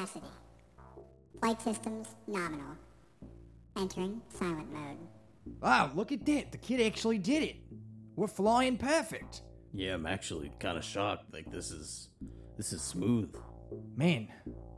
[0.00, 0.26] capacity.
[1.40, 2.76] Flight systems nominal.
[3.76, 4.96] Entering silent mode.
[5.60, 6.52] Wow, look at that.
[6.52, 7.56] The kid actually did it.
[8.16, 9.42] We're flying perfect.
[9.72, 11.32] Yeah, I'm actually kind of shocked.
[11.32, 12.08] Like this is
[12.56, 13.34] this is smooth.
[13.96, 14.28] Man,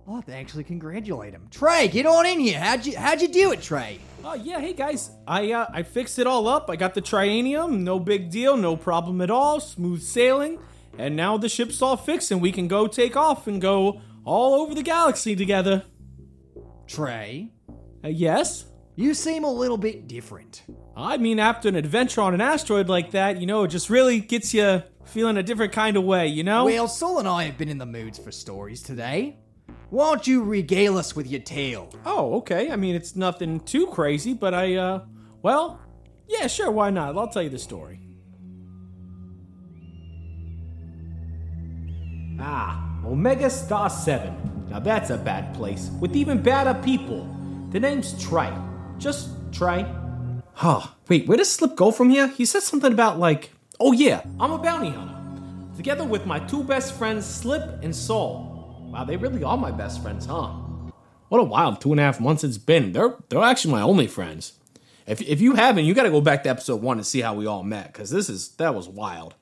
[0.06, 1.48] I'll have to actually congratulate him.
[1.50, 2.60] Trae, get on in here.
[2.60, 3.98] How'd you how'd you do it, Trae?
[4.24, 6.68] Oh yeah, hey guys, I uh, I fixed it all up.
[6.68, 10.58] I got the trianium, no big deal, no problem at all, smooth sailing,
[10.98, 14.54] and now the ship's all fixed and we can go take off and go all
[14.62, 15.84] over the galaxy together.
[16.86, 17.50] Trae,
[18.04, 20.62] Uh, yes, you seem a little bit different.
[20.96, 24.20] I mean after an adventure on an asteroid like that, you know, it just really
[24.20, 26.64] gets you feeling a different kind of way, you know?
[26.66, 29.38] Well, Sol and I have been in the moods for stories today.
[29.90, 31.88] Why don't you regale us with your tale?
[32.04, 32.70] oh, okay.
[32.70, 35.04] I mean, it's nothing too crazy, but I uh,
[35.42, 35.80] well,
[36.28, 37.16] yeah, sure, why not?
[37.16, 38.00] I'll tell you the story.
[42.40, 44.68] Ah, Omega Star 7.
[44.70, 47.28] Now that's a bad place, with even badder people.
[47.70, 48.56] The name's Trae.
[48.98, 49.86] Just Trae.
[50.54, 50.86] Huh.
[51.08, 52.28] Wait, where does Slip go from here?
[52.28, 55.18] He said something about, like, oh yeah, I'm a bounty hunter.
[55.76, 58.90] Together with my two best friends, Slip and Sol.
[58.92, 60.48] Wow, they really are my best friends, huh?
[61.28, 62.92] What a wild two and a half months it's been.
[62.92, 64.52] They're they're actually my only friends.
[65.06, 67.34] If, if you haven't, you got to go back to episode one and see how
[67.34, 69.34] we all met, because this is that was wild.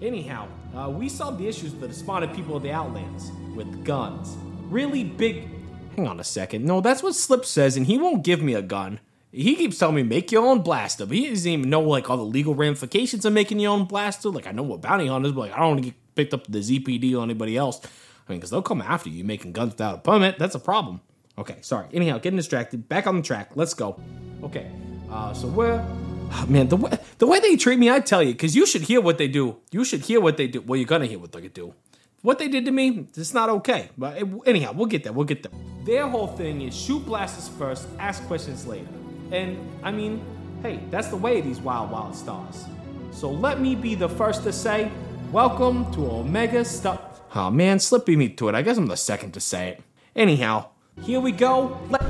[0.00, 4.36] Anyhow, uh, we solved the issues the despondent people of the Outlands with guns.
[4.70, 5.48] Really big.
[5.96, 6.64] Hang on a second.
[6.64, 9.00] No, that's what Slip says, and he won't give me a gun.
[9.32, 12.16] He keeps telling me make your own blaster, but he doesn't even know like all
[12.16, 14.30] the legal ramifications of making your own blaster.
[14.30, 16.46] Like I know what bounty hunters, but like I don't want to get picked up
[16.46, 17.80] the ZPD or anybody else.
[17.84, 20.38] I mean, because they'll come after you making guns without a permit.
[20.38, 21.00] That's a problem.
[21.36, 21.88] Okay, sorry.
[21.92, 22.88] Anyhow, getting distracted.
[22.88, 23.50] Back on the track.
[23.54, 24.00] Let's go.
[24.42, 24.70] Okay,
[25.10, 25.84] uh, so we're.
[26.30, 28.82] Oh, man, the way, the way they treat me, I tell you, because you should
[28.82, 29.56] hear what they do.
[29.70, 30.60] You should hear what they do.
[30.60, 31.74] Well, you're gonna hear what they do.
[32.22, 33.90] What they did to me, it's not okay.
[33.96, 35.12] But it, anyhow, we'll get there.
[35.12, 35.52] We'll get there.
[35.84, 38.88] Their whole thing is shoot blasters first, ask questions later.
[39.30, 40.20] And I mean,
[40.62, 42.64] hey, that's the way of these wild, wild stars.
[43.12, 44.90] So let me be the first to say,
[45.32, 47.00] welcome to Omega Star.
[47.34, 48.54] Oh man, Slip beat me to it.
[48.54, 49.82] I guess I'm the second to say it.
[50.16, 50.70] Anyhow,
[51.02, 51.78] here we go.
[51.88, 52.07] Let-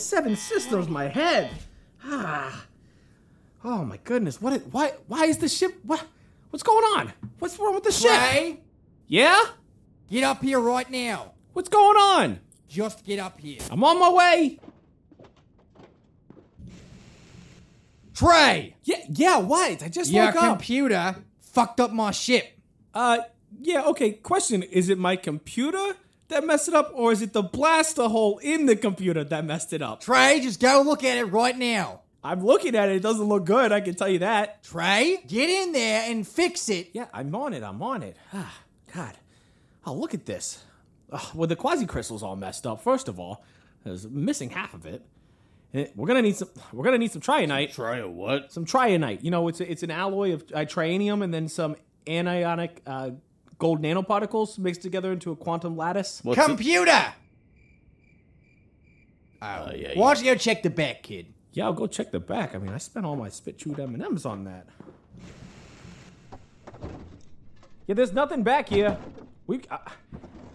[0.00, 1.50] seven sisters, my head.
[2.04, 2.64] Ah.
[3.64, 4.40] Oh my goodness.
[4.40, 4.54] What?
[4.54, 4.92] Is, why?
[5.06, 5.78] Why is the ship?
[5.84, 6.04] What?
[6.50, 7.12] What's going on?
[7.38, 8.10] What's wrong with the ship?
[8.10, 8.56] Trae,
[9.06, 9.40] Yeah.
[10.10, 11.32] get up here right now.
[11.52, 12.40] What's going on?
[12.68, 13.58] Just get up here.
[13.70, 14.58] I'm on my way.
[18.14, 18.96] Trae, Yeah.
[19.08, 19.36] Yeah.
[19.38, 19.82] What?
[19.82, 20.42] I just your woke up.
[20.58, 22.58] computer fucked up my ship.
[22.94, 23.18] uh.
[23.60, 23.82] Yeah.
[23.86, 24.12] Okay.
[24.12, 25.96] Question: Is it my computer
[26.30, 29.72] that messed it up, or is it the blaster hole in the computer that messed
[29.72, 30.02] it up?
[30.02, 32.00] Trae, just go look at it right now.
[32.22, 32.96] I'm looking at it.
[32.96, 33.72] It doesn't look good.
[33.72, 34.62] I can tell you that.
[34.62, 36.90] Trae, get in there and fix it.
[36.92, 37.62] Yeah, I'm on it.
[37.62, 38.16] I'm on it.
[38.32, 38.54] Ah,
[38.94, 39.14] God.
[39.86, 40.62] Oh, look at this.
[41.12, 42.82] Ugh, well, the quasi crystal's all messed up.
[42.82, 43.42] First of all,
[43.84, 45.02] there's missing half of it.
[45.72, 46.48] Eh, We're gonna need some.
[46.72, 47.72] We're gonna need some trianite.
[47.72, 48.52] Try what?
[48.52, 49.24] Some trianite.
[49.24, 51.76] You know, it's a, it's an alloy of uh, trianium and then some
[52.06, 53.10] anionic uh,
[53.60, 56.20] gold nanoparticles mixed together into a quantum lattice.
[56.24, 56.44] What's it?
[56.44, 57.14] Computer!
[59.42, 61.32] Oh, Uh, yeah, why don't you go check the back, kid?
[61.52, 62.54] Yeah, I'll go check the back.
[62.54, 64.66] I mean, I spent all my spit chewed M and M's on that.
[67.86, 68.96] Yeah, there's nothing back here.
[69.46, 69.78] We uh,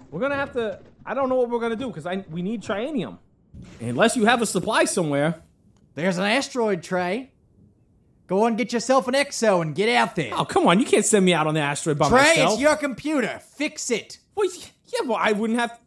[0.09, 0.79] we're gonna have to.
[1.05, 3.17] I don't know what we're gonna do because I we need trianium.
[3.81, 5.41] Unless you have a supply somewhere.
[5.95, 7.29] There's an asteroid, Trae.
[8.27, 10.31] Go and get yourself an exo and get out there.
[10.33, 12.53] Oh come on, you can't send me out on the asteroid by Trae, myself.
[12.53, 13.39] it's your computer.
[13.55, 14.17] Fix it.
[14.33, 15.79] Well, yeah, well, I wouldn't have.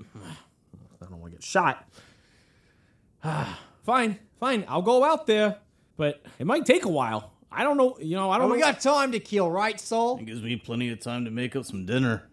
[1.02, 1.85] I don't want to get shot.
[3.85, 4.64] fine, fine.
[4.69, 5.58] I'll go out there,
[5.96, 7.32] but it might take a while.
[7.50, 7.96] I don't know.
[8.00, 10.19] You know, I don't Oh, we got time to kill, right, Sol?
[10.19, 12.29] It gives me plenty of time to make up some dinner.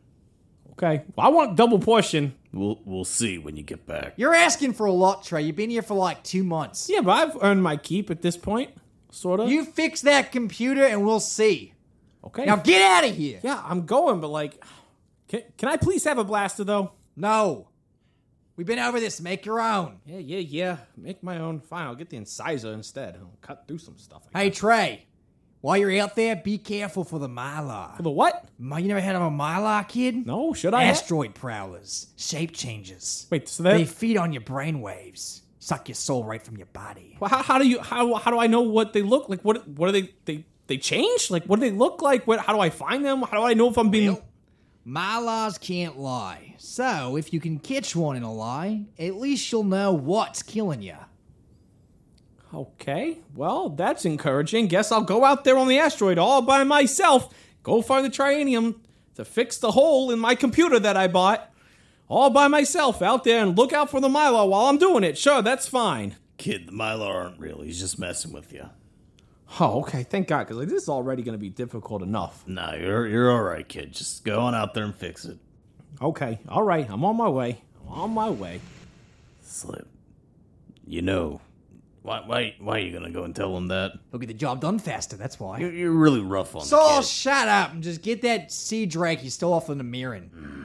[0.74, 2.36] okay, well, I want double portion.
[2.54, 4.14] We'll we'll see when you get back.
[4.18, 5.46] You're asking for a lot, Trae.
[5.46, 6.90] You've been here for like two months.
[6.90, 8.72] Yeah, but I've earned my keep at this point,
[9.16, 9.50] sort of.
[9.50, 11.74] You fix that computer and we'll see.
[12.26, 12.46] okay?
[12.46, 13.40] Now get out of here.
[13.44, 14.64] yeah, I'm going, but like,
[15.28, 16.92] can, can I please have a blaster though?
[17.16, 17.70] No.
[18.58, 19.20] We've been over this.
[19.20, 19.98] Make your own.
[20.06, 20.78] Yeah, yeah, yeah.
[20.96, 21.60] Make my own.
[21.60, 23.18] Fine, I'll get the incisor instead.
[23.20, 24.24] I'll cut through some stuff.
[24.34, 24.60] I Hey, guess.
[24.62, 25.00] Trae.
[25.62, 27.98] While you're out there, be careful for the Mylar.
[27.98, 28.46] For the what?
[28.60, 30.26] My- You never heard of a Mylar, kid?
[30.26, 30.84] No, should I?
[30.86, 32.08] Asteroid prowlers.
[32.18, 33.26] Shape changes.
[33.32, 35.42] Wait, so They feed on your brainwaves.
[35.66, 37.18] Suck your soul right from your body.
[37.20, 39.42] Well, how, how do you how how do I know what they look like?
[39.42, 41.32] What what are they they they change?
[41.32, 42.28] Like what do they look like?
[42.28, 43.24] What how do I find them?
[43.24, 44.14] How do I know if I'm being?
[44.14, 44.26] Well,
[44.86, 46.54] Mylars can't lie.
[46.60, 50.84] So, if you can catch one in a lie, at least you'll know what's killing
[50.84, 50.98] you.
[52.54, 54.68] Okay, well, that's encouraging.
[54.68, 57.34] Guess I'll go out there on the asteroid all by myself.
[57.64, 58.82] Go find the trianium
[59.16, 61.52] to fix the hole in my computer that I bought.
[62.08, 65.18] All by myself out there and look out for the Mylar while I'm doing it.
[65.18, 66.16] Sure, that's fine.
[66.38, 67.62] Kid, the Mylar aren't real.
[67.62, 68.70] He's just messing with you.
[69.60, 72.44] Oh, okay, thank God, because like, this is already going to be difficult enough.
[72.48, 73.94] Nah, you're you're all right, kid.
[73.94, 75.38] Just go on out there and fix it.
[76.02, 77.62] Okay, all right, I'm on my way.
[77.88, 78.60] I'm on my way.
[79.42, 79.88] Slip.
[80.86, 81.42] You know,
[82.02, 83.94] why why why are you gonna go and tell him that?
[84.12, 85.60] He'll get the job done faster, that's why.
[85.60, 87.06] You're, you're really rough on the Sol, kid.
[87.08, 90.30] shut up and just get that sea drake you stole off in the Namiran.
[90.32, 90.65] Mm.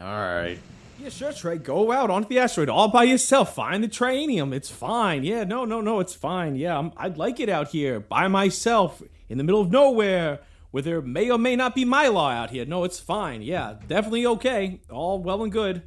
[0.00, 0.58] All right.
[1.00, 1.62] Yeah, sure, Trae.
[1.62, 3.54] Go out onto the asteroid all by yourself.
[3.54, 4.52] Find the trianium.
[4.52, 5.24] It's fine.
[5.24, 6.56] Yeah, no, no, no, it's fine.
[6.56, 10.40] Yeah, I'm, I'd like it out here by myself in the middle of nowhere
[10.70, 12.64] where there may or may not be Mylar out here.
[12.64, 13.42] No, it's fine.
[13.42, 14.80] Yeah, definitely okay.
[14.90, 15.82] All well and good.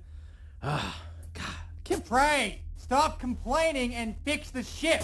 [0.64, 1.02] Ah,
[1.34, 1.46] God.
[1.84, 5.04] Keep Trae, stop complaining and fix the ship.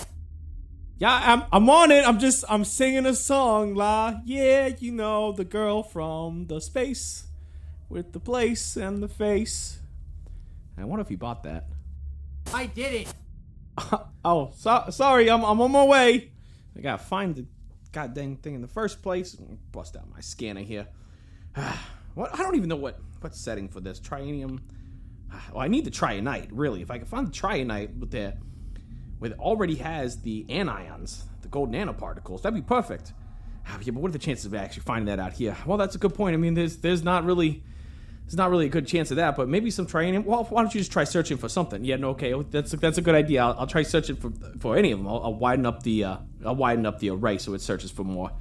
[0.97, 2.07] Yeah, I'm, I'm on it.
[2.07, 4.19] I'm just, I'm singing a song, la.
[4.25, 7.26] Yeah, you know, the girl from the space
[7.89, 9.79] with the place and the face.
[10.77, 11.67] I wonder if he bought that.
[12.53, 13.13] I did it.
[14.25, 16.31] Oh, so, sorry, I'm, I'm on my way.
[16.75, 17.45] I gotta find the
[17.93, 19.37] goddamn thing in the first place.
[19.71, 20.87] Bust out my scanner here.
[22.13, 22.33] what?
[22.33, 24.59] I don't even know what what setting for this trianium.
[25.53, 26.81] Well, I need the trianite, really.
[26.81, 28.33] If I can find the trianite with the
[29.19, 33.13] with it already has the anions, the gold nanoparticles, that'd be perfect.
[33.65, 35.55] Ah, Yeah, but what are the chances of actually finding that out here?
[35.65, 36.33] Well, that's a good point.
[36.33, 37.63] I mean, there's there's not really
[38.27, 40.25] there's not really a good chance of that, but maybe some trianium.
[40.25, 41.85] Well, why don't you just try searching for something?
[41.85, 43.41] Yeah, no, okay, that's that's a good idea.
[43.41, 45.07] I'll, I'll try searching for for any of them.
[45.07, 48.03] I'll, I'll widen up the uh, I'll widen up the array so it searches for
[48.03, 48.31] more.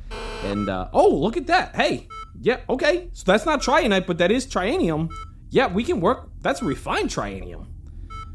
[0.42, 1.76] And uh, oh, look at that!
[1.76, 2.08] Hey,
[2.40, 5.08] yeah, okay, so that's not trianite, but that is trianium.
[5.50, 6.30] Yeah, we can work.
[6.40, 7.68] That's refined trianium.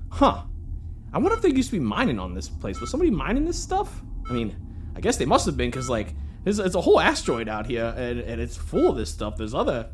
[0.09, 0.43] Huh.
[1.11, 2.79] I wonder if there used to be mining on this place.
[2.79, 4.01] Was somebody mining this stuff?
[4.29, 4.55] I mean,
[4.95, 6.15] I guess they must have been because like
[6.45, 9.35] there's it's a whole asteroid out here and, and it's full of this stuff.
[9.35, 9.89] There's other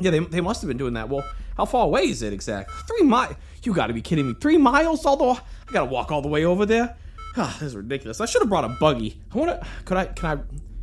[0.00, 1.08] yeah, they, they must have been doing that.
[1.08, 1.24] Well,
[1.56, 2.74] how far away is it exactly?
[2.86, 3.36] Three miles?
[3.62, 4.34] You got to be kidding me!
[4.34, 5.06] Three miles?
[5.06, 6.96] Although I got to walk all the way over there.
[7.36, 8.20] Ah, this is ridiculous.
[8.20, 9.20] I should have brought a buggy.
[9.32, 9.66] I want to.
[9.84, 10.06] Could I?
[10.06, 10.36] Can I?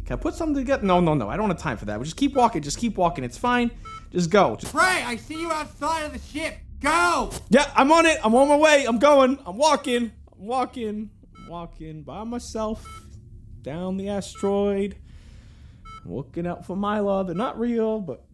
[0.06, 0.84] Can I put something together?
[0.84, 1.30] No, no, no.
[1.30, 2.00] I don't have time for that.
[2.00, 2.62] We just keep walking.
[2.62, 3.24] Just keep walking.
[3.24, 3.72] It's fine.
[4.12, 4.58] Just go.
[4.58, 6.58] Just, I see you outside of the ship.
[6.82, 7.32] Go!
[7.50, 8.20] yeah, I'm on it.
[8.24, 8.86] I'm on my way.
[8.86, 9.38] I'm going.
[9.46, 10.12] I'm walking.
[10.34, 11.12] I'm walking.
[11.38, 12.86] I'm walking by myself
[13.62, 14.98] down the asteroid.
[16.04, 17.26] Looking out for Mylar.
[17.26, 18.26] They're not real, but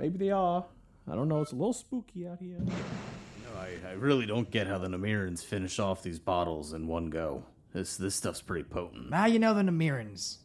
[0.00, 0.64] maybe they are.
[1.10, 1.42] I don't know.
[1.42, 2.56] It's a little spooky out here.
[2.58, 7.10] No, I, I really don't get how the Namirans finish off these bottles in one
[7.10, 7.44] go.
[7.72, 9.10] This this stuff's pretty potent.
[9.10, 10.38] Now you know the Namirans.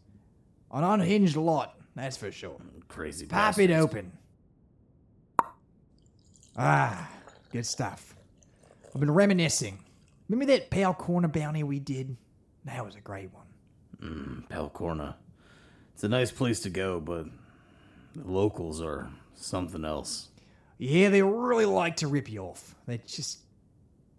[0.71, 2.59] An unhinged lot, that's for sure.
[2.87, 3.25] Crazy.
[3.25, 3.83] Pop it bastards.
[3.83, 4.11] open.
[6.57, 7.09] Ah,
[7.51, 8.15] good stuff.
[8.93, 9.79] I've been reminiscing.
[10.29, 12.17] Remember that Pelcorna bounty we did?
[12.65, 14.45] That was a great one.
[14.49, 15.15] Pelcorna.
[15.93, 17.25] It's a nice place to go, but
[18.15, 20.29] the locals are something else.
[20.77, 22.75] Yeah, they really like to rip you off.
[22.85, 23.39] They just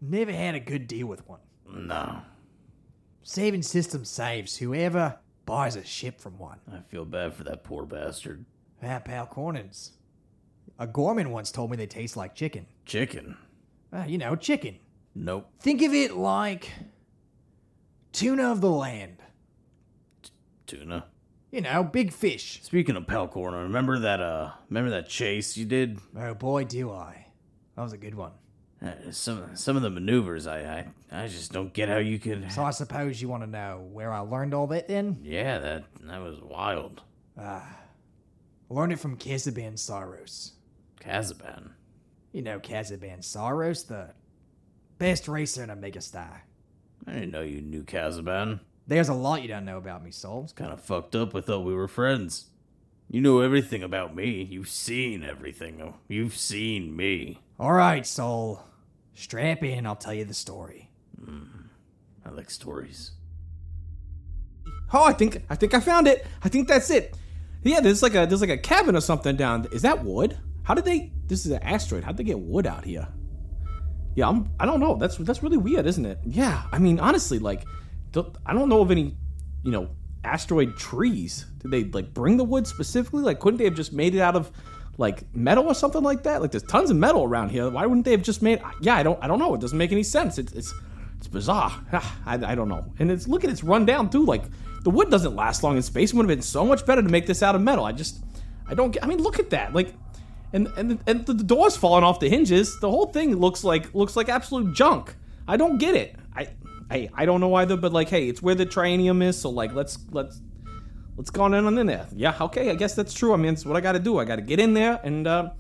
[0.01, 1.41] never had a good deal with one.
[1.69, 2.23] No,
[3.23, 6.59] Saving system saves whoever buys a ship from one.
[6.73, 8.45] I feel bad for that poor bastard.
[8.81, 9.93] Ah, pale corners.
[10.79, 12.67] A Gorman once told me they taste like chicken.
[12.85, 13.37] Chicken.
[13.93, 14.77] Ah, you know, chicken.
[15.15, 15.51] Nope.
[15.59, 16.71] Think of it like
[18.13, 19.17] tuna of the land.
[20.69, 21.07] Tuna.
[21.57, 22.61] You know, big fish.
[22.65, 25.99] Speaking of Pelcorna, remember that uh remember that chase you did?
[26.15, 27.29] Oh boy, do I.
[27.75, 28.33] That was a good one.
[28.85, 30.59] Uh, some some of the maneuvers I,
[31.11, 33.89] I I just don't get how you could So I suppose you want to know
[33.91, 35.21] where I learned all that then?
[35.23, 37.01] Yeah, that that was wild.
[37.41, 37.63] I
[38.69, 40.51] learned it from Kaziban Cyros.
[41.01, 41.71] Kaziban.
[42.33, 44.11] You know Kaziban Cyros, the
[44.99, 46.45] best racer in Omega Star.
[47.07, 48.61] I didn't know you knew Kaziban.
[48.87, 50.45] There's a lot you don't know about me, Sol.
[50.45, 51.35] It's Kind of fucked up.
[51.35, 52.47] I thought we were friends.
[53.11, 54.43] You know everything about me.
[54.43, 55.95] You've seen everything.
[56.09, 57.41] You've seen me.
[57.59, 58.63] All right, Sol.
[59.15, 60.91] Strap in, I'll tell you the story.
[61.21, 61.49] Mm.
[62.25, 63.13] I like stories.
[64.93, 66.27] Oh, I think I think I found it.
[66.43, 67.17] I think that's it.
[67.63, 69.67] Yeah, there's like a there's like a cabin or something down.
[69.73, 70.39] Is that wood?
[70.63, 71.13] How did they?
[71.27, 72.05] This is an asteroid.
[72.05, 73.09] How'd they get wood out here?
[74.15, 74.51] Yeah, I'm.
[74.61, 74.97] I don't know.
[74.97, 76.19] That's that's really weird, isn't it?
[76.25, 76.63] Yeah.
[76.73, 77.71] I mean, honestly, like, don't-
[78.45, 79.17] I don't know of any,
[79.63, 79.89] you know,
[80.25, 81.47] asteroid trees.
[81.59, 83.23] Did they like bring the wood specifically?
[83.23, 84.51] Like, couldn't they have just made it out of
[84.99, 86.43] like metal or something like that?
[86.43, 87.69] Like, there's tons of metal around here.
[87.71, 88.61] Why wouldn't they have just made?
[88.81, 89.23] Yeah, I don't.
[89.23, 89.55] I don't know.
[89.55, 90.39] It doesn't make any sense.
[90.39, 90.75] It's it's
[91.19, 91.73] it's bizarre.
[91.93, 92.93] I, I don't know.
[92.99, 94.25] And it's look at it's run down too.
[94.25, 94.45] Like
[94.83, 96.13] the wood doesn't last long in space.
[96.13, 97.85] It would have been so much better to make this out of metal.
[97.85, 98.23] I just
[98.69, 99.05] I don't get.
[99.05, 99.75] I mean, look at that.
[99.75, 99.95] Like.
[100.53, 102.79] And, and and the door's falling off the hinges.
[102.79, 105.15] The whole thing looks like looks like absolute junk.
[105.47, 106.15] I don't get it.
[106.35, 106.49] I
[106.91, 109.75] Hey, I don't know either, but like, hey, it's where the trianium is, so like,
[109.75, 110.41] let's let's
[111.17, 112.07] let's go on in in there.
[112.15, 113.33] Yeah, okay, I guess that's true.
[113.33, 114.19] I mean, it's what I got to do.
[114.19, 115.51] I got to get in there and uh,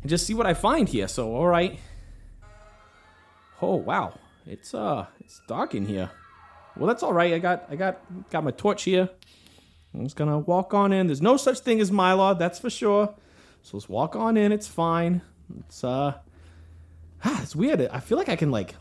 [0.00, 1.08] and just see what I find here.
[1.08, 1.78] So, all right.
[3.60, 6.10] Oh wow, it's uh, it's dark in here.
[6.76, 7.34] Well, that's all right.
[7.34, 9.08] I got I got got my torch here.
[9.94, 11.06] I'm just gonna walk on in.
[11.06, 13.14] There's no such thing as Mylar, that's for sure.
[13.62, 14.50] So let's walk on in.
[14.50, 15.22] It's fine.
[15.60, 16.14] It's uh,
[17.24, 17.80] ah, it's weird.
[17.80, 18.74] I feel like I can like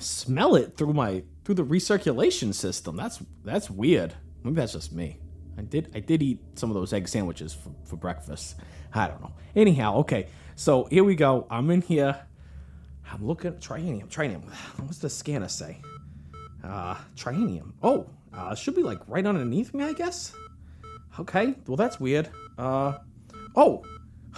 [0.00, 2.96] smell it through my through the recirculation system.
[2.96, 4.14] That's that's weird.
[4.42, 5.18] Maybe that's just me.
[5.58, 8.56] I did I did eat some of those egg sandwiches for, for breakfast.
[8.92, 9.32] I don't know.
[9.56, 10.28] Anyhow, okay.
[10.56, 11.46] So here we go.
[11.50, 12.20] I'm in here.
[13.12, 14.08] I'm looking at trianium.
[14.08, 14.44] Trianium.
[14.78, 15.80] What's the scanner say?
[16.62, 17.72] Uh, trianium.
[17.82, 20.34] Oh, uh, should be like right underneath me, I guess.
[21.20, 21.54] Okay.
[21.66, 22.30] Well, that's weird.
[22.56, 22.98] Uh,
[23.54, 23.84] oh,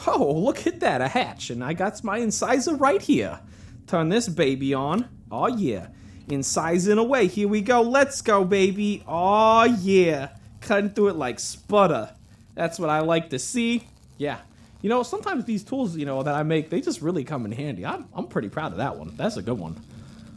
[0.07, 3.41] oh, look at that, a hatch, and I got my incisor right here.
[3.87, 5.09] Turn this baby on.
[5.31, 5.89] Oh yeah,
[6.29, 7.27] in incising away.
[7.27, 7.83] Here we go.
[7.83, 9.03] Let's go, baby.
[9.07, 10.31] Oh yeah,
[10.61, 12.11] cutting through it like sputter.
[12.55, 13.87] That's what I like to see.
[14.19, 14.39] Yeah.
[14.83, 17.53] You know, sometimes these tools, you know, that I make, they just really come in
[17.53, 17.85] handy.
[17.85, 19.15] I'm, I'm pretty proud of that one.
[19.17, 19.75] That's a good one.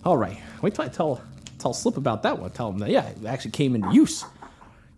[0.04, 0.40] All right.
[0.62, 1.22] Wait till I tell
[1.60, 2.50] tell Slip about that one.
[2.52, 4.26] Tell him that, yeah, it actually came into use.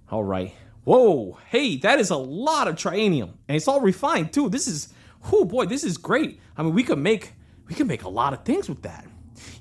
[0.10, 0.54] All right.
[0.84, 1.38] Whoa.
[1.50, 3.32] Hey, that is a lot of trianium.
[3.48, 4.50] And it's all refined, too.
[4.50, 4.94] This is,
[5.32, 6.40] oh boy, this is great.
[6.58, 7.34] I mean, we could make,
[7.68, 9.06] we could make a lot of things with that.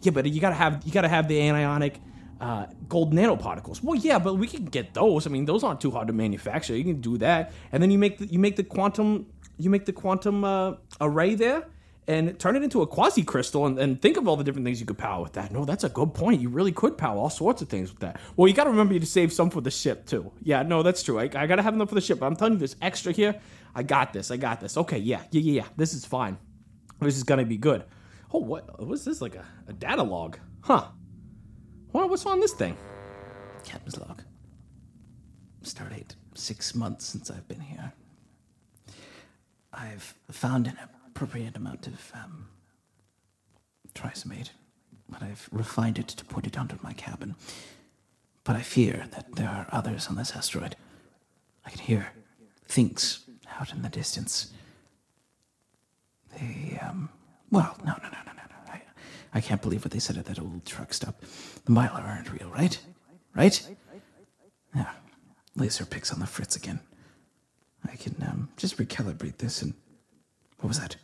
[0.03, 1.97] Yeah, but you gotta have, you gotta have the anionic
[2.41, 3.83] uh, gold nanoparticles.
[3.83, 5.27] Well, yeah, but we can get those.
[5.27, 6.77] I mean, those aren't too hard to manufacture.
[6.77, 9.27] You can do that, and then you make the, you make the quantum
[9.61, 11.67] you make the quantum uh, array there
[12.09, 14.81] and turn it into a quasi crystal and, and, think of all the different things
[14.81, 15.53] you could power with that.
[15.53, 16.41] No, that's a good point.
[16.41, 18.19] You really could power all sorts of things with that.
[18.37, 20.33] Well, you got to remember you to save some for the ship too.
[20.43, 21.19] Yeah, no, that's true.
[21.19, 22.23] I, I got to have enough for the ship.
[22.23, 23.39] I'm telling you, this extra here,
[23.75, 24.31] I got this.
[24.31, 24.79] I got this.
[24.79, 25.69] Okay, yeah, yeah, yeah, yeah.
[25.77, 26.39] This is fine.
[27.01, 27.85] This is gonna be good.
[28.33, 28.81] Oh, what?
[28.87, 29.21] What's this?
[29.21, 30.39] Like a, a data log?
[30.63, 30.87] Huh?
[31.93, 32.77] What, what's on this thing?
[33.65, 34.23] Captain's log.
[35.63, 36.15] Stardate.
[36.35, 37.93] Six months since I've been here.
[39.73, 42.49] I've found an appropriate amount of um,
[45.11, 47.35] but I've refined it to put it under my cabin.
[48.45, 50.77] But I fear that there are others on this asteroid.
[51.65, 52.13] I can hear
[52.67, 53.27] things
[53.61, 54.53] out in the distance.
[56.39, 57.11] They, um,
[57.51, 58.73] well, no, no, no, no, no, no.
[58.73, 58.83] I,
[59.35, 61.21] I can't believe what they said at that old truck stop.
[61.65, 62.79] The Mylar aren't real, right?
[63.35, 63.69] Right?
[64.75, 64.91] Yeah.
[65.57, 66.81] Laser picks on the fritz again.
[67.91, 69.75] I can um, just recalibrate this and.
[70.59, 70.97] What was that?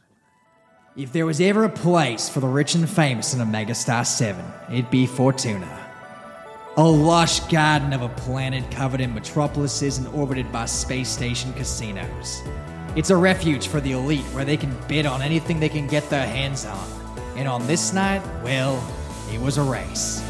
[0.97, 4.45] If there was ever a place for the rich and famous in Omega Star 7,
[4.71, 5.87] it'd be Fortuna.
[6.77, 12.43] A lush garden of a planet covered in metropolises and orbited by space station casinos.
[12.97, 16.09] It's a refuge for the elite where they can bid on anything they can get
[16.09, 16.89] their hands on.
[17.37, 18.83] And on this night, well,
[19.31, 20.23] it was a race.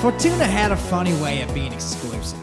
[0.00, 2.40] Fortuna had a funny way of being exclusive.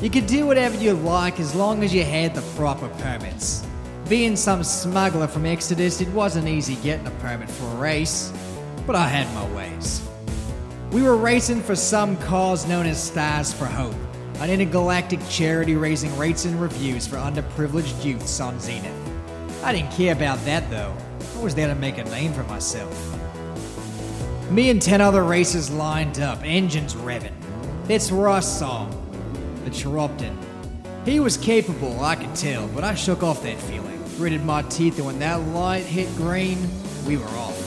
[0.00, 3.66] You could do whatever you like as long as you had the proper permits.
[4.08, 8.32] Being some smuggler from Exodus, it wasn't easy getting a permit for a race,
[8.86, 10.06] but I had my ways.
[10.90, 13.94] We were racing for some cause known as Stars for Hope,
[14.40, 18.92] an intergalactic charity raising rates and reviews for underprivileged youths on Zenith.
[19.62, 20.94] I didn't care about that though.
[21.36, 22.92] I was there to make a name for myself.
[24.50, 27.32] Me and 10 other racers lined up, engines revving.
[27.86, 30.36] That's saw him, the Chiropton.
[31.04, 34.98] He was capable, I could tell, but I shook off that feeling, gritted my teeth,
[34.98, 36.58] and when that light hit green,
[37.06, 37.61] we were off.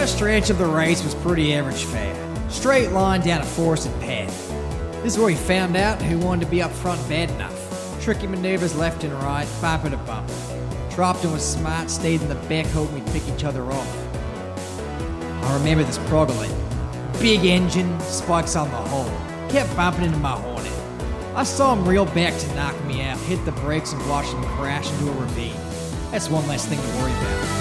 [0.00, 2.16] First stretch of the race was pretty average fare.
[2.48, 4.48] Straight line down a forested path.
[5.02, 8.00] This is where we found out who wanted to be up front bad enough.
[8.00, 10.32] Tricky maneuvers left and right, bumper to bumper.
[10.88, 14.08] Tropton was smart, stayed in the back, hoping we'd pick each other off.
[15.44, 16.48] I remember this Progolite.
[16.48, 17.20] Eh?
[17.20, 19.50] Big engine, spikes on the hull.
[19.50, 20.72] Kept bumping into my Hornet.
[21.34, 24.42] I saw him reel back to knock me out, hit the brakes and watch him
[24.44, 25.52] crash into a ravine.
[26.10, 27.59] That's one less thing to worry about.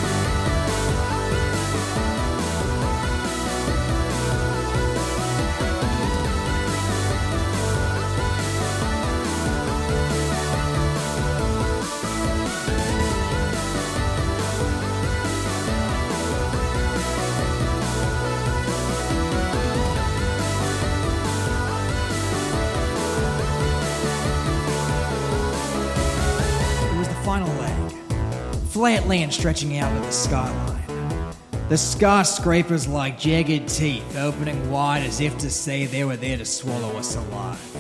[28.80, 31.36] Flat land stretching out to the skyline.
[31.70, 36.46] The skyscrapers like jagged teeth opening wide as if to say they were there to
[36.46, 37.76] swallow us alive.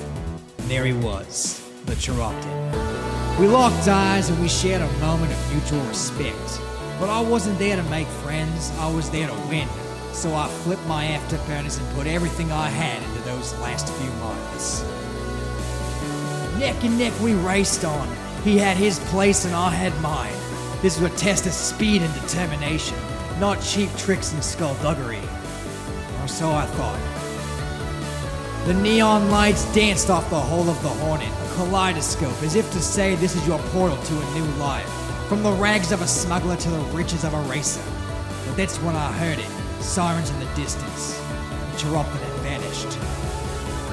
[0.60, 3.40] And there he was, the Chiroptic.
[3.40, 6.62] We locked eyes and we shared a moment of mutual respect.
[7.00, 9.68] But I wasn't there to make friends, I was there to win.
[10.12, 14.84] So I flipped my afterburners and put everything I had into those last few miles.
[16.60, 18.29] Neck and neck we raced on.
[18.44, 20.34] He had his place and I had mine.
[20.82, 22.98] This was a test of speed and determination,
[23.40, 25.22] not cheap tricks and skullduggery.
[26.22, 27.00] Or so I thought.
[28.66, 32.80] The neon lights danced off the hull of the Hornet, a kaleidoscope, as if to
[32.80, 34.90] say this is your portal to a new life.
[35.28, 37.84] From the rags of a smuggler to the riches of a racer.
[38.46, 39.50] But that's when I heard it
[39.82, 41.20] sirens in the distance.
[41.80, 42.98] Had vanished.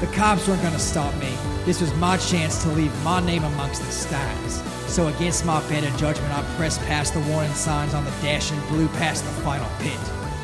[0.00, 1.34] The cops weren't gonna stop me.
[1.64, 4.62] This was my chance to leave my name amongst the stars.
[4.88, 8.68] So against my better judgment, I pressed past the warning signs on the dash and
[8.68, 9.98] blew past the final pit.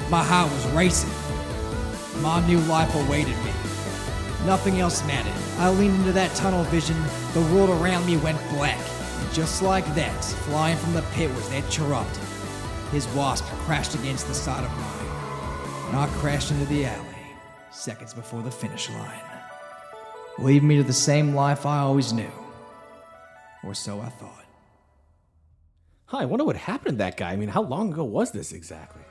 [0.08, 1.10] My heart was racing.
[2.22, 3.52] My new life awaited me.
[4.46, 5.32] Nothing else mattered.
[5.58, 6.96] I leaned into that tunnel vision.
[7.34, 8.80] The world around me went black.
[9.20, 12.90] And just like that, flying from the pit was that Chiroptic.
[12.90, 15.88] His wasp crashed against the side of mine.
[15.88, 17.06] And I crashed into the alley,
[17.70, 19.31] seconds before the finish line.
[20.38, 22.30] Lead me to the same life I always knew.
[23.64, 24.44] Or so I thought.
[26.06, 27.32] Huh, I wonder what happened to that guy.
[27.32, 29.02] I mean, how long ago was this exactly?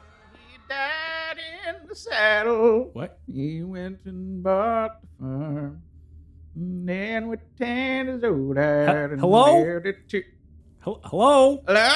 [0.51, 2.89] He died in the saddle.
[2.93, 3.19] What?
[3.31, 5.81] He went and bought the farm.
[6.55, 9.63] And then with tan his old hat and hello?
[9.63, 10.23] bared it to-
[10.83, 11.63] Hel- Hello?
[11.65, 11.93] Hello?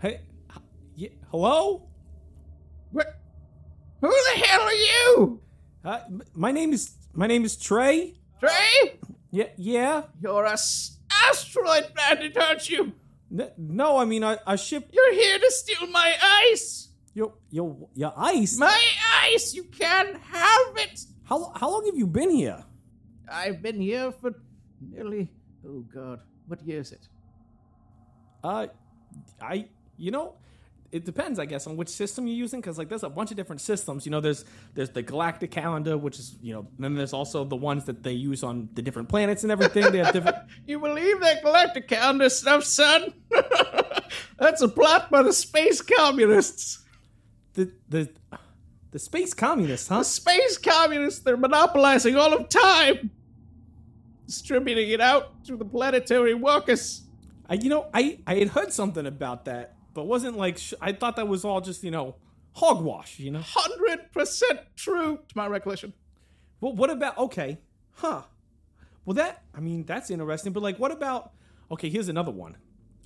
[0.00, 0.62] Hey, h-
[0.94, 1.88] yeah, hello?
[2.92, 3.06] What?
[4.02, 5.40] Who the hell are you?
[5.84, 6.00] Uh,
[6.34, 8.14] my name is my name is Trae.
[8.42, 8.98] Trae?
[9.30, 10.02] Yeah, yeah.
[10.20, 12.92] You're a s- asteroid bandit, aren't you?
[13.32, 16.14] N- no, I mean, I, I ship You're here to steal my
[16.50, 16.88] ice.
[17.14, 18.58] your your your ice.
[18.58, 18.80] My
[19.24, 19.54] ice.
[19.54, 21.00] You can't have it.
[21.24, 22.64] how how long have you been here?
[23.30, 24.32] I've been here for
[24.80, 25.30] nearly.
[25.66, 27.08] Oh God, what year is it?
[28.44, 28.66] Uh,
[29.40, 30.34] I you know,
[30.92, 33.36] it depends, I guess, on which system you're using, because like there's a bunch of
[33.38, 34.06] different systems.
[34.06, 37.56] You know, there's there's the galactic calendar, which is you know, then there's also the
[37.56, 39.90] ones that they use on the different planets and everything.
[39.90, 40.36] They have different.
[40.66, 43.14] You believe that galactic calendar stuff, son?
[44.38, 46.84] That's a plot by the space communists.
[47.54, 48.10] the the
[48.92, 49.98] the space communists, huh?
[50.00, 53.10] The space communists, they're monopolizing all of time,
[54.26, 57.02] distributing it out to the planetary workers.
[57.48, 60.92] I, you know, I I had heard something about that, but wasn't like sh- I
[60.92, 62.16] thought that was all just you know
[62.54, 63.18] hogwash.
[63.18, 63.40] You know.
[63.40, 64.42] 100%
[64.76, 65.92] true to my recollection.
[66.60, 67.58] Well, what about okay,
[67.94, 68.22] huh?
[69.04, 71.32] Well, that I mean that's interesting, but like, what about
[71.70, 71.88] okay?
[71.88, 72.56] Here's another one.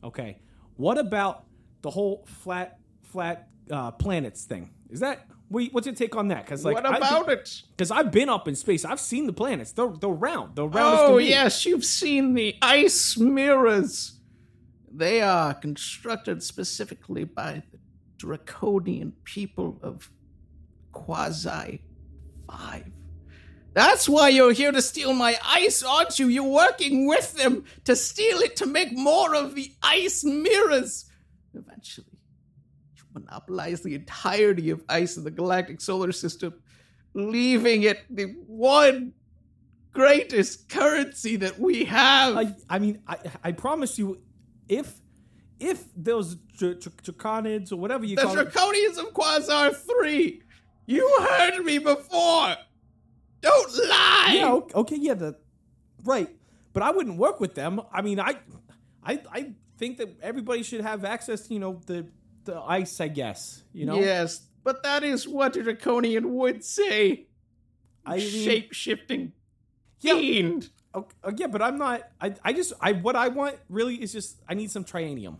[0.05, 0.39] Okay,
[0.77, 1.45] what about
[1.83, 4.71] the whole flat flat uh, planets thing?
[4.91, 6.45] Is that what's your take on that?
[6.45, 7.63] Because like, what about it?
[7.71, 9.73] Because I've been up in space, I've seen the planets.
[9.73, 10.57] They're they're round.
[10.57, 10.99] They're round.
[10.99, 14.16] Oh, yes, you've seen the ice mirrors.
[14.97, 17.79] They are constructed specifically by the
[18.17, 20.11] draconian people of
[20.93, 21.83] Quasi
[22.51, 22.85] 5.
[23.75, 26.29] That's why you're here to steal my ice, aren't you?
[26.29, 31.05] You're working with them to steal it to make more of the ice mirrors.
[31.53, 32.19] Eventually,
[32.97, 36.55] you monopolize the entirety of ice in the galactic solar system,
[37.13, 39.13] leaving it the one
[39.93, 42.37] greatest currency that we have.
[42.37, 44.23] I, I mean, I, I promise you,
[44.69, 45.01] if
[45.59, 50.43] if those dr- dr- draconids or whatever you the call it, Draconians of Quasar 3.
[50.87, 52.55] You heard me before.
[53.41, 54.35] Don't lie.
[54.35, 55.37] yeah, okay, yeah, the
[56.05, 56.29] right,
[56.73, 57.81] but I wouldn't work with them.
[57.93, 58.37] I mean, I,
[59.05, 62.07] I, I think that everybody should have access to you know the
[62.45, 63.01] the ice.
[63.01, 63.99] I guess you know.
[63.99, 67.27] Yes, but that is what a Draconian would say.
[68.05, 69.33] I mean, Shape shifting
[70.01, 70.65] fiend.
[70.65, 70.69] okay,
[71.25, 72.09] uh, yeah, but I'm not.
[72.21, 75.37] I, I just, I what I want really is just I need some trianium.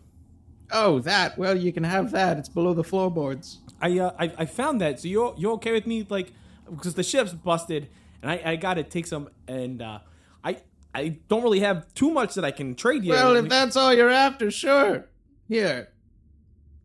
[0.71, 1.37] Oh, that.
[1.37, 2.37] Well, you can have that.
[2.37, 3.59] It's below the floorboards.
[3.81, 4.99] I, uh, I I found that.
[4.99, 6.33] So you're you're okay with me like
[6.69, 7.89] because the ship's busted
[8.21, 9.99] and I I got to take some and uh,
[10.43, 10.57] I
[10.93, 13.11] I don't really have too much that I can trade you.
[13.11, 15.07] Well, if that's all you're after, sure.
[15.47, 15.89] Here.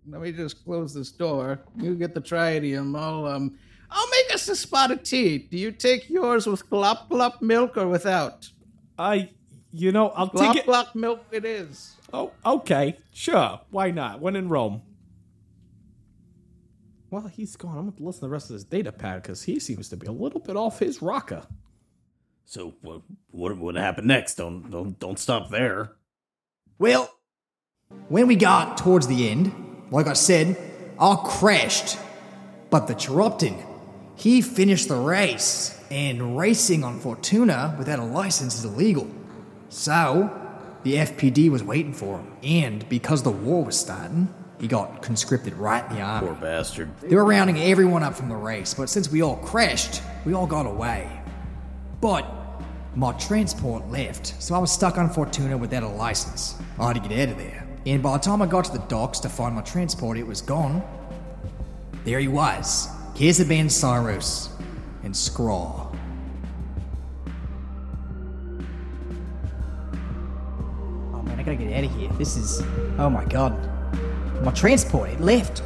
[0.09, 1.61] Let me just close this door.
[1.77, 2.99] You get the trianium.
[2.99, 3.59] I'll um
[3.91, 5.39] I'll make us a spot of tea.
[5.39, 8.49] Do you take yours with glop glop milk or without?
[9.03, 9.31] I,
[9.73, 10.67] you know, I'll Glop take it.
[10.67, 11.97] glop milk it is.
[12.13, 13.61] Oh, okay, sure.
[13.71, 14.21] Why not?
[14.21, 14.83] When in Rome.
[17.11, 17.77] Well, he's gone.
[17.77, 19.97] I'm going to listen to the rest of this data pad because he seems to
[19.97, 21.43] be a little bit off his rocker.
[22.45, 24.35] So what what what happened next?
[24.37, 25.93] Don't don't don't stop there.
[26.79, 27.11] Well,
[28.09, 29.53] When we got towards the end,
[29.91, 30.57] like I said,
[30.99, 31.99] I crashed.
[32.71, 33.63] But the Chiroptin,
[34.17, 39.07] he finished the race, and racing on Fortuna without a license is illegal.
[39.69, 40.31] So,
[40.85, 45.53] the FPD was waiting for him, and because the war was starting, he got conscripted
[45.53, 46.29] right in the army.
[46.29, 46.99] Poor bastard.
[47.01, 50.47] They were rounding everyone up from the race, but since we all crashed, we all
[50.47, 51.11] got away.
[52.01, 52.27] But
[52.97, 56.57] my transport left, so I was stuck on Fortuna without a license.
[56.79, 57.67] I had to get out of there.
[57.85, 60.41] And by the time I got to the docks to find my transport, it was
[60.41, 60.83] gone.
[62.05, 64.49] There he was, Kaziban Cyros
[65.13, 65.93] and Scraw.
[71.13, 72.09] Oh man, I gotta get out of here.
[72.13, 72.63] This is.
[72.97, 73.53] Oh my god.
[74.43, 75.59] My transport, it left.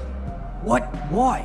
[0.62, 0.82] What?
[1.12, 1.38] Why?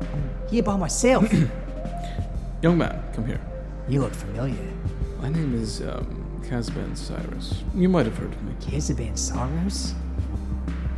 [0.00, 1.30] I'm here by myself.
[2.62, 3.40] Young man, come here.
[3.86, 4.72] you look familiar.
[5.20, 7.54] My name is um, Kaziban Cyros.
[7.74, 8.54] You might have heard of me.
[8.60, 9.92] Kaziban Cyros?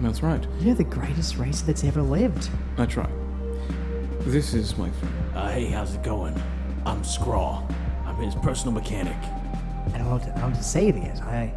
[0.01, 0.47] That's right.
[0.61, 2.49] You're the greatest racer that's ever lived.
[2.79, 3.11] I try.
[4.21, 5.22] This is my friend.
[5.35, 6.41] Uh, hey, how's it going?
[6.85, 7.63] I'm Scraw.
[8.05, 9.17] I'm his personal mechanic.
[9.95, 11.21] I don't know what to, I don't know what to say to this.
[11.21, 11.53] I,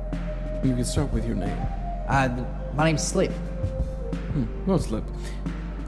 [0.63, 1.57] You can start with your name.
[2.07, 2.29] uh,
[2.73, 3.31] my name's Slip.
[4.65, 5.03] Well, Slip,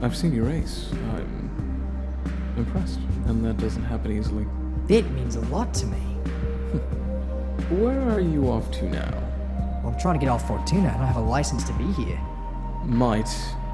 [0.02, 0.88] I've seen you race.
[0.92, 4.46] I'm impressed, and that doesn't happen easily.
[4.88, 5.98] It means a lot to me.
[7.70, 9.10] Where are you off to now?
[9.82, 10.88] Well, I'm trying to get off Fortuna.
[10.88, 12.18] I don't have a license to be here.
[12.84, 13.28] Might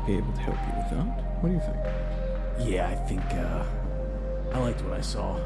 [0.07, 1.40] be able to help you with that.
[1.40, 2.68] What do you think?
[2.68, 3.64] Yeah, I think, uh,
[4.55, 5.37] I liked what I saw.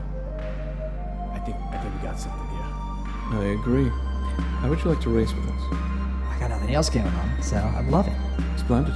[1.33, 3.41] I think, I think we got something here.
[3.41, 3.89] I agree.
[4.61, 5.63] How would you like to race with us?
[5.73, 8.13] I got nothing else going on, so I'd love it.
[8.59, 8.93] Splendid.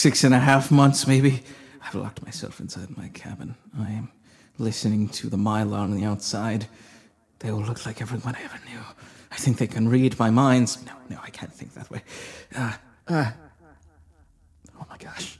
[0.00, 1.42] Six and a half months, maybe.
[1.82, 3.54] I've locked myself inside my cabin.
[3.78, 4.10] I am
[4.56, 6.66] listening to the Mylar on the outside.
[7.40, 8.80] They all look like everyone I ever knew.
[9.30, 10.82] I think they can read my minds.
[10.86, 12.02] No, no, I can't think that way.
[12.56, 12.72] Uh,
[13.08, 13.30] uh.
[14.80, 15.38] Oh my gosh.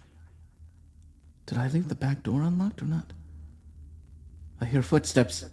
[1.47, 3.15] Did I leave the back door unlocked or not?
[4.61, 5.47] I hear footsteps.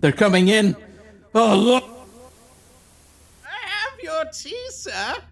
[0.00, 0.74] They're coming in.
[1.36, 1.84] Oh, look.
[3.46, 5.22] I have your tea, sir.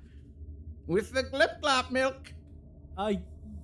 [0.89, 2.33] With the glip glop milk.
[2.97, 3.13] Uh,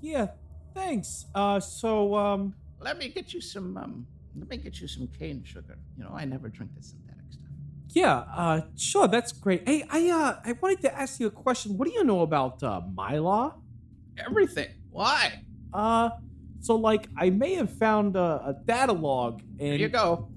[0.00, 0.26] yeah,
[0.74, 1.24] thanks.
[1.34, 4.06] Uh, so, um, Let me get you some, um,
[4.38, 5.76] let me get you some cane sugar.
[5.96, 7.46] You know, I never drink the synthetic stuff.
[7.90, 9.66] yeah, uh, sure, that's great.
[9.66, 11.76] Hey, I, uh, I wanted to ask you a question.
[11.78, 13.54] What do you know about, uh, Mylar?
[14.18, 14.68] Everything.
[14.90, 15.42] Why?
[15.72, 16.10] Uh,
[16.60, 20.28] so, like, I may have found a, a data log, and Here you go.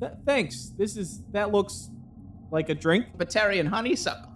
[0.00, 0.72] Th- thanks.
[0.76, 1.88] This is that looks
[2.50, 3.06] like a drink.
[3.16, 4.32] Batarian honeysuckle.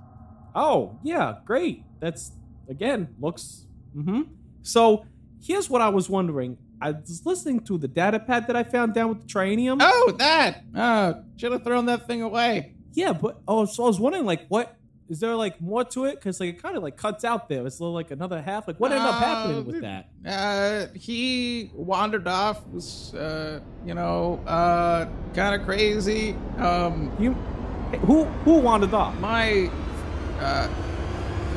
[0.54, 1.84] Oh, yeah, great.
[2.00, 2.32] That's
[2.68, 3.66] again looks.
[3.96, 4.22] Mm-hmm.
[4.62, 5.06] So
[5.42, 6.58] here's what I was wondering.
[6.80, 9.78] I was listening to the data pad that I found down with the trianium.
[9.80, 10.62] Oh, that.
[10.76, 12.74] Oh, should have thrown that thing away.
[12.92, 14.76] Yeah, but oh, so I was wondering, like, what
[15.08, 16.16] is there like more to it?
[16.16, 17.66] Because like it kind of like cuts out there.
[17.66, 18.68] It's like another half.
[18.68, 20.08] Like, what ended up happening with that?
[20.24, 22.66] Uh, he wandered off.
[22.68, 26.34] Was uh, you know, uh, kind of crazy.
[26.58, 27.32] Um, You,
[28.00, 29.18] who who wandered off?
[29.18, 29.70] my,
[30.38, 30.68] uh,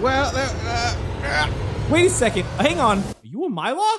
[0.02, 2.44] well, uh, uh, Wait a second.
[2.58, 3.00] Hang on.
[3.00, 3.98] Are you a Mylar?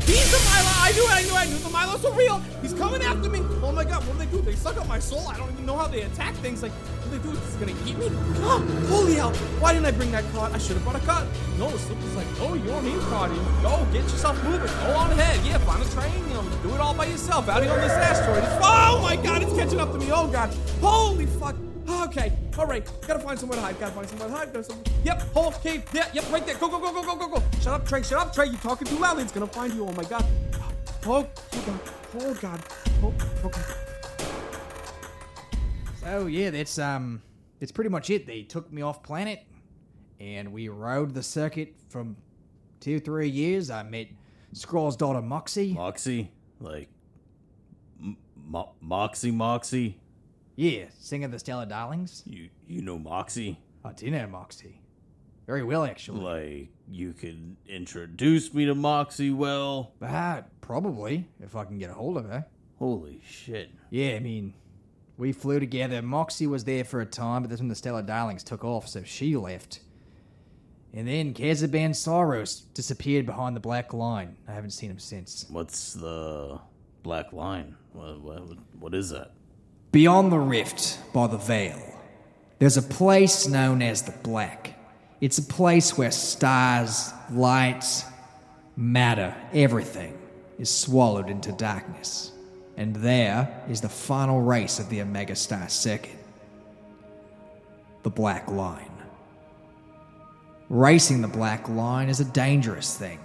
[0.00, 0.82] He's a Mylar.
[0.82, 1.10] I knew it.
[1.10, 1.40] I knew it.
[1.40, 2.38] I knew the Mylars were real.
[2.60, 3.40] He's coming after me.
[3.62, 4.06] Oh my god.
[4.06, 4.42] What do they do?
[4.42, 5.26] They suck up my soul.
[5.28, 6.62] I don't even know how they attack things.
[6.62, 7.38] Like, what do they do?
[7.38, 8.08] Is gonna eat me?
[8.42, 9.30] Oh, holy hell.
[9.60, 10.52] Why didn't I bring that card?
[10.52, 11.28] I should have brought a card.
[11.58, 13.30] No, the slip was like, oh, you don't need a card.
[13.62, 14.66] Go, get yourself moving.
[14.66, 15.46] Go on ahead.
[15.46, 16.28] Yeah, find a train.
[16.28, 18.42] You know, do it all by yourself out here on this asteroid.
[18.42, 20.10] It's, oh my god, it's catching up to me.
[20.10, 20.52] Oh god.
[20.80, 21.56] Holy fuck.
[21.88, 22.84] Okay, all right.
[23.06, 23.78] Gotta find somewhere to hide.
[23.80, 24.52] Gotta find somewhere to hide.
[24.52, 24.82] Gotta some...
[25.04, 25.84] Yep, hole, cave.
[25.92, 26.56] Yeah, yep, right there.
[26.56, 27.42] Go, go, go, go, go, go, go.
[27.60, 28.04] Shut up, Trae.
[28.04, 28.46] Shut up, Trae.
[28.46, 29.24] You're talking too loudly.
[29.24, 29.86] It's gonna find you.
[29.86, 30.24] Oh my god.
[31.04, 31.80] Oh, oh god.
[32.14, 32.60] Oh god.
[33.02, 33.14] Oh,
[33.44, 33.62] okay.
[36.00, 37.22] So yeah, that's um,
[37.58, 38.26] that's pretty much it.
[38.26, 39.44] They took me off planet,
[40.20, 42.16] and we rode the circuit from
[42.80, 43.70] two, three years.
[43.70, 44.08] I met
[44.52, 45.72] Scraw's daughter Moxie.
[45.72, 46.30] Moxie?
[46.60, 46.88] Like,
[48.00, 49.98] M- Mo- Moxie Moxie?
[50.56, 52.22] Yeah, singer of the Stellar Darlings.
[52.26, 53.58] You, you know Moxie?
[53.84, 54.80] I do know Moxie.
[55.46, 56.20] Very well, actually.
[56.20, 59.92] Like, you could introduce me to Moxie well?
[59.98, 62.46] But probably, if I can get a hold of her.
[62.78, 63.70] Holy shit.
[63.90, 64.54] Yeah, I mean,
[65.16, 66.02] we flew together.
[66.02, 69.02] Moxie was there for a time, but that's when the Stellar Darlings took off, so
[69.02, 69.80] she left.
[70.94, 74.36] And then Kaziban Cyros disappeared behind the black line.
[74.46, 75.46] I haven't seen him since.
[75.48, 76.60] What's the
[77.02, 77.76] black line?
[77.92, 78.42] What, what,
[78.78, 79.32] what is that?
[79.92, 81.78] Beyond the rift, by the veil,
[82.58, 84.74] there's a place known as the Black.
[85.20, 88.06] It's a place where stars, lights,
[88.74, 90.16] matter, everything
[90.58, 92.32] is swallowed into darkness.
[92.78, 96.16] And there is the final race of the Omega Star Circuit
[98.02, 98.90] the Black Line.
[100.68, 103.20] Racing the Black Line is a dangerous thing.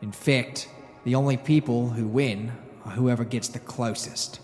[0.00, 0.68] In fact,
[1.04, 2.52] the only people who win
[2.84, 4.40] are whoever gets the closest.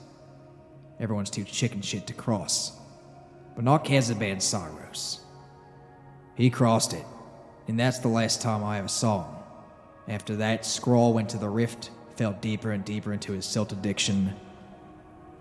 [1.03, 2.79] Everyone's too chicken shit to cross.
[3.57, 5.19] But not Kaziban Cyros.
[6.37, 7.05] He crossed it,
[7.67, 9.35] and that's the last time I ever saw him.
[10.09, 14.33] After that, Scraw went to the rift, fell deeper and deeper into his silt addiction,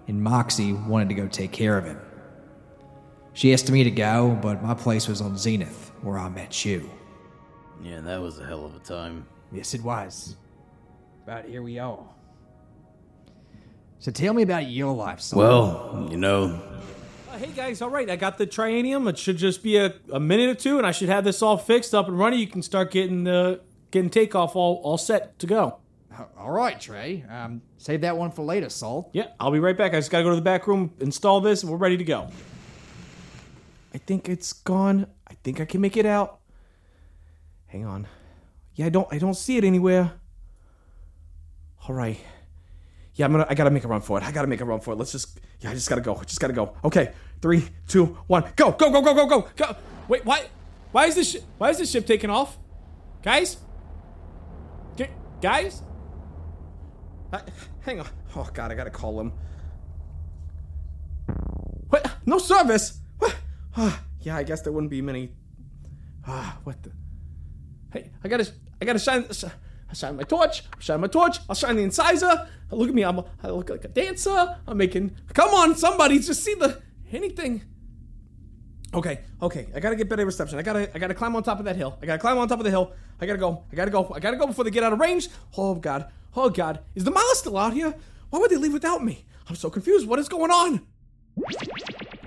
[0.07, 1.99] and Moxie wanted to go take care of him.
[3.33, 6.89] She asked me to go, but my place was on Zenith, where I met you.
[7.81, 9.27] Yeah, that was a hell of a time.
[9.51, 10.35] Yes, it was.
[11.25, 12.03] But here we are.
[14.01, 15.37] So tell me about your life, son.
[15.37, 16.59] Well, you know,
[17.29, 19.07] Uh, hey guys, all right, I got the trianium.
[19.07, 21.55] It should just be a, a minute or two, and I should have this all
[21.55, 22.39] fixed up and running.
[22.39, 23.61] You can start getting the
[23.91, 25.77] getting takeoff all all set to go.
[26.35, 27.29] all right, Trae.
[27.31, 29.11] Um, save that one for later, Salt.
[29.13, 29.93] Yeah, I'll be right back.
[29.93, 32.27] I just gotta go to the back room, install this, and we're ready to go.
[33.93, 35.05] I think it's gone.
[35.29, 36.39] I think I can make it out.
[37.67, 38.07] Hang on.
[38.73, 40.13] Yeah, I don't I don't see it anywhere.
[41.87, 42.19] All right.
[43.21, 44.23] Yeah, I'm gonna I gotta make a run for it.
[44.23, 44.97] I gotta make a run for it.
[44.97, 46.15] Let's just yeah, I just gotta go.
[46.15, 46.73] I just gotta go.
[46.83, 47.13] Okay.
[47.39, 49.75] Three, two, one, go, go, go, go, go, go, go.
[50.07, 50.45] Wait, why
[50.91, 52.57] why is this shi- why is this ship taking off?
[53.21, 53.57] Guys?
[54.97, 55.05] G-
[55.39, 55.83] guys?
[57.31, 57.41] Uh,
[57.81, 58.07] hang on.
[58.35, 59.33] Oh god, I gotta call him.
[61.89, 62.11] What?
[62.25, 63.01] No service?
[63.19, 63.35] What?
[63.77, 65.33] Ah, yeah, I guess there wouldn't be many.
[66.25, 66.91] Ah, what the?
[67.93, 69.43] Hey, I gotta, I gotta shine, sh-
[69.91, 70.63] I shine my torch.
[70.73, 71.37] I shine my torch.
[71.49, 72.47] I'll shine the incisor.
[72.71, 73.03] Look at me.
[73.03, 74.57] I'm, I look like a dancer.
[74.65, 75.17] I'm making.
[75.33, 77.61] Come on, somebody, just see the anything.
[78.93, 79.67] Okay, okay.
[79.75, 80.59] I gotta get better reception.
[80.59, 81.97] I gotta, I gotta climb on top of that hill.
[82.01, 82.93] I gotta climb on top of the hill.
[83.19, 83.63] I gotta go.
[83.71, 84.11] I gotta go.
[84.15, 85.27] I gotta go before they get out of range.
[85.57, 86.07] Oh god.
[86.35, 86.79] Oh god.
[86.95, 87.93] Is the Mylar still out here?
[88.29, 89.25] Why would they leave without me?
[89.47, 90.07] I'm so confused.
[90.07, 90.87] What is going on?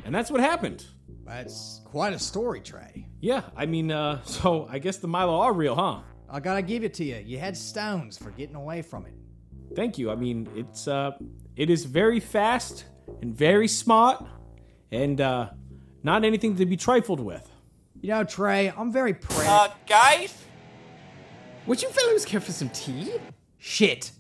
[0.05, 0.85] And that's what happened.
[1.25, 3.07] That's quite a story, Trae.
[3.21, 6.01] Yeah, I mean, uh, so I guess the Mylar are real, huh?
[6.35, 7.23] I gotta give it to you.
[7.25, 9.13] You had stones for getting away from it.
[9.77, 10.11] Thank you.
[10.11, 11.13] I mean, it's uh,
[11.55, 12.87] it is very fast
[13.23, 14.27] and very smart,
[14.91, 15.51] and uh,
[16.03, 17.49] not anything to be trifled with.
[18.01, 19.71] You know, Trae, I'm very proud.
[19.71, 20.35] Uh, guys?
[21.67, 23.13] Would you fellows care for some tea?
[23.59, 24.11] Shit.